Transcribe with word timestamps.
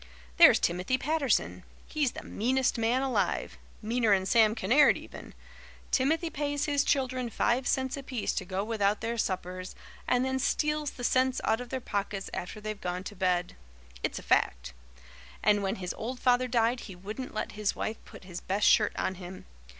There's 0.37 0.57
Timothy 0.57 0.97
Patterson. 0.97 1.61
He's 1.85 2.13
the 2.13 2.23
meanest 2.23 2.75
man 2.79 3.03
alive 3.03 3.59
meaner'n 3.83 4.25
Sam 4.25 4.55
Kinnaird 4.55 4.97
even. 4.97 5.35
Timothy 5.91 6.31
pays 6.31 6.65
his 6.65 6.83
children 6.83 7.29
five 7.29 7.67
cents 7.67 7.95
apiece 7.95 8.33
to 8.33 8.43
go 8.43 8.63
without 8.63 9.01
their 9.01 9.15
suppers, 9.19 9.75
and 10.07 10.25
then 10.25 10.39
steals 10.39 10.89
the 10.89 11.03
cents 11.03 11.39
out 11.43 11.61
of 11.61 11.69
their 11.69 11.79
pockets 11.79 12.31
after 12.33 12.59
they've 12.59 12.81
gone 12.81 13.03
to 13.03 13.15
bed. 13.15 13.55
It's 14.01 14.17
a 14.17 14.23
fact. 14.23 14.73
And 15.43 15.61
when 15.61 15.75
his 15.75 15.93
old 15.93 16.19
father 16.19 16.47
died 16.47 16.79
he 16.79 16.95
wouldn't 16.95 17.35
let 17.35 17.51
his 17.51 17.75
wife 17.75 18.03
put 18.03 18.23
his 18.23 18.41
best 18.41 18.65
shirt 18.65 18.93
on 18.95 19.13
him. 19.21 19.45